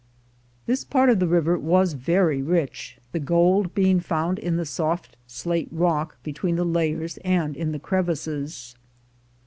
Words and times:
This 0.65 0.83
part 0.83 1.11
of 1.11 1.19
the 1.19 1.27
river 1.27 1.59
was 1.59 1.93
very 1.93 2.41
rich, 2.41 2.97
the 3.11 3.19
gold 3.19 3.75
being 3.75 3.99
found 3.99 4.39
in 4.39 4.55
the 4.57 4.65
soft 4.65 5.15
slate 5.27 5.69
rock 5.71 6.17
between 6.23 6.55
the 6.55 6.65
layers 6.65 7.17
and 7.17 7.55
in 7.55 7.71
the 7.71 7.77
crevices. 7.77 8.73